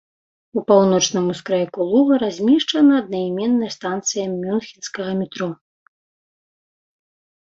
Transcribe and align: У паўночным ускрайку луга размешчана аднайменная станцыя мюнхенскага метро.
У 0.59 0.61
паўночным 0.69 1.25
ускрайку 1.33 1.79
луга 1.91 2.15
размешчана 2.23 2.93
аднайменная 3.01 3.69
станцыя 3.75 4.25
мюнхенскага 4.31 5.13
метро. 5.21 5.51